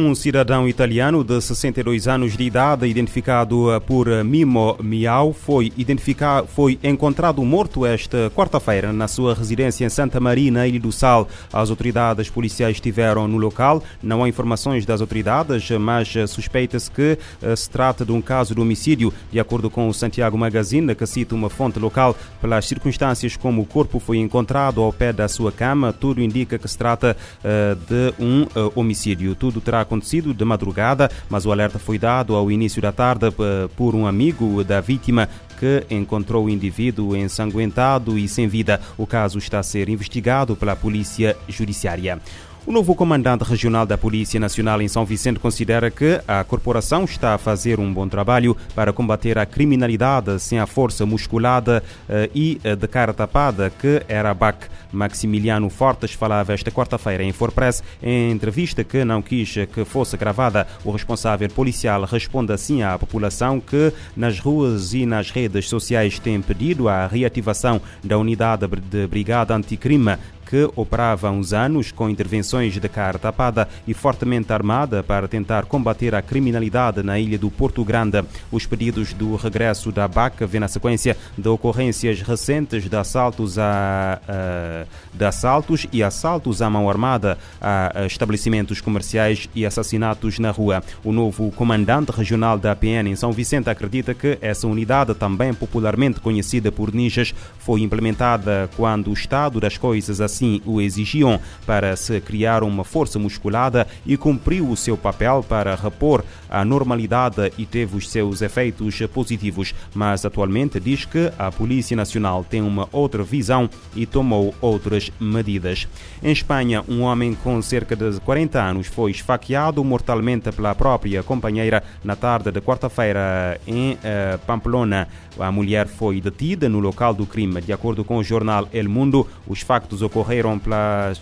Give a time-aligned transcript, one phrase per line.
[0.00, 6.78] Um cidadão italiano de 62 anos de idade, identificado por Mimo Miau, foi, identificado, foi
[6.84, 11.26] encontrado morto esta quarta-feira na sua residência em Santa Maria, na Ilha do Sal.
[11.52, 13.82] As autoridades policiais estiveram no local.
[14.00, 18.60] Não há informações das autoridades, mas suspeita-se que eh, se trata de um caso de
[18.60, 19.12] homicídio.
[19.32, 23.66] De acordo com o Santiago Magazine, que cita uma fonte local, pelas circunstâncias como o
[23.66, 28.14] corpo foi encontrado ao pé da sua cama, tudo indica que se trata uh, de
[28.22, 29.34] um uh, homicídio.
[29.34, 33.68] Tudo terá acontecido de madrugada, mas o alerta foi dado ao início da tarde eh,
[33.74, 35.28] por um amigo da vítima
[35.58, 38.80] que encontrou o indivíduo ensanguentado e sem vida.
[38.96, 42.20] O caso está a ser investigado pela Polícia Judiciária.
[42.68, 47.32] O novo comandante regional da Polícia Nacional em São Vicente considera que a corporação está
[47.32, 52.60] a fazer um bom trabalho para combater a criminalidade sem a força musculada uh, e
[52.62, 54.66] uh, de cara tapada que era a BAC.
[54.92, 60.66] Maximiliano Fortes falava esta quarta-feira em Forpress em entrevista que não quis que fosse gravada.
[60.84, 66.40] O responsável policial responde assim à população que nas ruas e nas redes sociais tem
[66.40, 70.16] pedido a reativação da unidade de Brigada Anticrime
[70.48, 75.66] que operava há uns anos com intervenções de cara tapada e fortemente armada para tentar
[75.66, 78.24] combater a criminalidade na ilha do Porto Grande.
[78.50, 84.86] Os pedidos do regresso da BAC vêm na sequência de ocorrências recentes de assaltos, a,
[85.12, 90.82] de assaltos e assaltos à mão armada a estabelecimentos comerciais e assassinatos na rua.
[91.04, 96.20] O novo comandante regional da APN em São Vicente acredita que essa unidade, também popularmente
[96.20, 101.96] conhecida por ninjas, foi implementada quando o estado das coisas assim assim o exigiam para
[101.96, 107.66] se criar uma força musculada e cumpriu o seu papel para repor a normalidade e
[107.66, 109.74] teve os seus efeitos positivos.
[109.92, 115.88] Mas atualmente diz que a Polícia Nacional tem uma outra visão e tomou outras medidas.
[116.22, 121.82] Em Espanha, um homem com cerca de 40 anos foi esfaqueado mortalmente pela própria companheira
[122.04, 125.08] na tarde de quarta-feira em uh, Pamplona.
[125.38, 127.60] A mulher foi detida no local do crime.
[127.60, 130.27] De acordo com o jornal El Mundo, os factos ocorreram
[130.62, 131.20] pelas,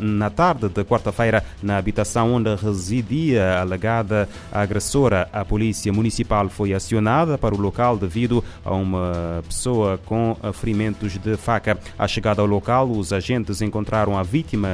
[0.00, 5.28] na tarde de quarta-feira na habitação onde residia a alegada agressora.
[5.32, 11.36] A polícia municipal foi acionada para o local devido a uma pessoa com ferimentos de
[11.36, 11.78] faca.
[11.98, 14.68] À chegada ao local, os agentes encontraram a vítima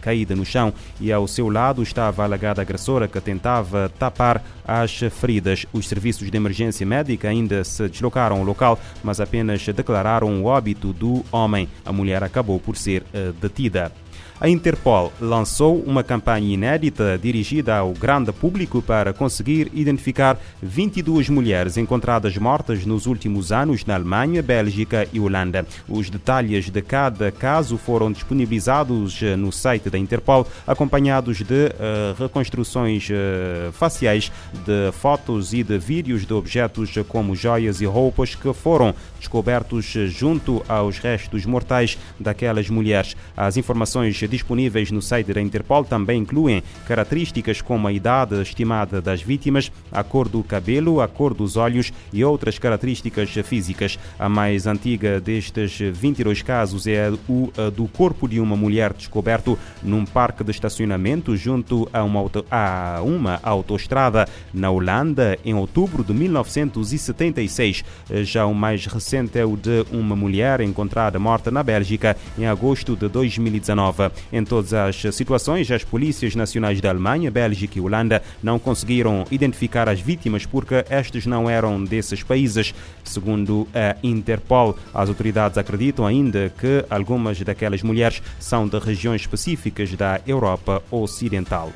[0.00, 4.98] caída no chão e ao seu lado estava a alegada agressora que tentava tapar as
[5.10, 5.64] feridas.
[5.72, 10.46] Os serviços de emergência médica ainda se deslocaram deslocaram o local, mas apenas declararam o
[10.46, 11.68] óbito do homem.
[11.84, 13.92] A mulher acabou por ser detida.
[14.38, 21.78] A Interpol lançou uma campanha inédita dirigida ao grande público para conseguir identificar 22 mulheres
[21.78, 25.66] encontradas mortas nos últimos anos na Alemanha, Bélgica e Holanda.
[25.88, 32.22] Os detalhes de cada caso foram disponibilizados eh, no site da Interpol, acompanhados de uh,
[32.22, 34.30] reconstruções uh, faciais
[34.66, 40.62] de fotos e de vídeos de objetos como joias e roupas que foram descobertos junto
[40.68, 43.16] aos restos mortais daquelas mulheres.
[43.34, 49.22] As informações disponíveis no site da Interpol também incluem características como a idade estimada das
[49.22, 53.98] vítimas, a cor do cabelo, a cor dos olhos e outras características físicas.
[54.18, 60.04] A mais antiga destes 22 casos é o do corpo de uma mulher descoberto num
[60.04, 66.12] parque de estacionamento junto a uma, auto, a uma autoestrada na Holanda em outubro de
[66.12, 67.84] 1976.
[68.22, 72.96] Já o mais recente é o de uma mulher encontrada morta na Bélgica em agosto
[72.96, 74.10] de 2019.
[74.32, 79.88] Em todas as situações, as polícias nacionais da Alemanha, Bélgica e Holanda não conseguiram identificar
[79.88, 82.74] as vítimas porque estas não eram desses países.
[83.04, 89.92] Segundo a Interpol, as autoridades acreditam ainda que algumas daquelas mulheres são de regiões específicas
[89.94, 91.72] da Europa Ocidental.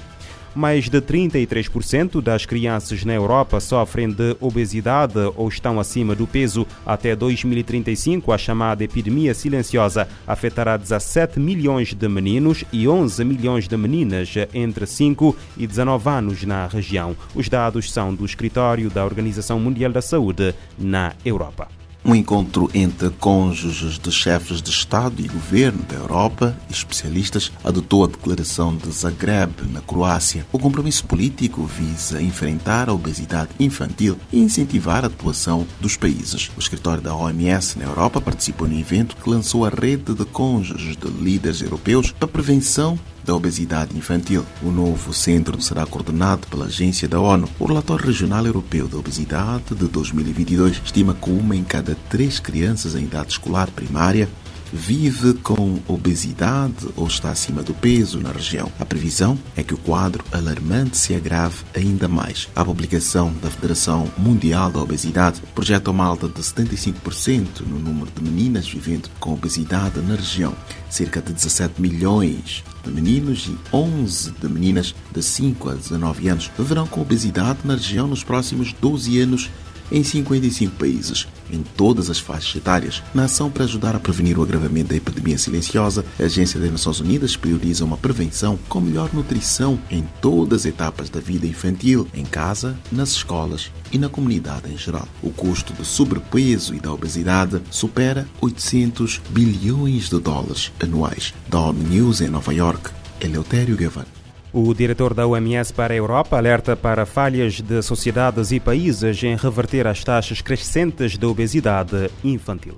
[0.55, 6.67] Mais de 33% das crianças na Europa sofrem de obesidade ou estão acima do peso.
[6.85, 13.76] Até 2035, a chamada epidemia silenciosa afetará 17 milhões de meninos e 11 milhões de
[13.76, 17.17] meninas entre 5 e 19 anos na região.
[17.35, 21.80] Os dados são do escritório da Organização Mundial da Saúde na Europa.
[22.02, 28.05] Um encontro entre cônjuges de chefes de Estado e governo da Europa e especialistas adotou
[28.05, 30.47] a declaração de Zagreb, na Croácia.
[30.50, 36.50] O compromisso político visa enfrentar a obesidade infantil e incentivar a atuação dos países.
[36.56, 40.96] O escritório da OMS na Europa participou no evento que lançou a rede de cônjuges
[40.96, 44.44] de líderes europeus para prevenção da obesidade infantil.
[44.62, 47.49] O novo centro será coordenado pela agência da ONU.
[47.58, 52.94] O relatório regional europeu da obesidade de 2022 estima que uma em cada três crianças
[52.94, 54.28] em idade escolar primária
[54.72, 58.70] vive com obesidade ou está acima do peso na região.
[58.78, 62.49] A previsão é que o quadro alarmante se agrave ainda mais.
[62.55, 68.22] A publicação da Federação Mundial da Obesidade projeta uma alta de 75% no número de
[68.22, 70.55] meninas vivendo com obesidade na região.
[70.88, 76.50] Cerca de 17 milhões de meninos e 11 de meninas de 5 a 19 anos
[76.56, 79.50] viverão com obesidade na região nos próximos 12 anos
[79.90, 83.02] em 55 países, em todas as faixas etárias.
[83.14, 87.00] Na ação para ajudar a prevenir o agravamento da epidemia silenciosa, a Agência das Nações
[87.00, 92.25] Unidas prioriza uma prevenção com melhor nutrição em todas as etapas da vida infantil, em
[92.25, 95.08] casa, nas escolas e na comunidade em geral.
[95.22, 101.34] O custo do sobrepeso e da obesidade supera 800 bilhões de dólares anuais.
[101.48, 102.90] Da ONU News em Nova York,
[103.20, 104.19] Eleutério Gavan.
[104.52, 109.37] O diretor da OMS para a Europa alerta para falhas de sociedades e países em
[109.37, 112.75] reverter as taxas crescentes de obesidade infantil.